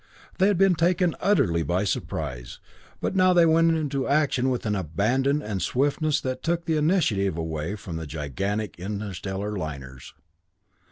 They 0.39 0.47
had 0.47 0.57
been 0.57 0.73
taken 0.73 1.15
utterly 1.19 1.61
by 1.61 1.83
surprise, 1.83 2.59
but 3.01 3.15
now 3.15 3.33
they 3.33 3.45
went 3.45 3.77
into 3.77 4.07
action 4.07 4.49
with 4.49 4.65
an 4.65 4.75
abandon 4.75 5.43
and 5.43 5.61
swiftness 5.61 6.19
that 6.21 6.41
took 6.41 6.65
the 6.65 6.75
initiative 6.75 7.37
away 7.37 7.75
from 7.75 7.97
the 7.97 8.07
gigantic 8.07 8.79
interstellar 8.79 9.55
liners. 9.55 10.15